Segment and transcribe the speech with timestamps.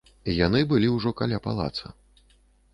[0.35, 1.95] Яны былі ўжо каля палаца.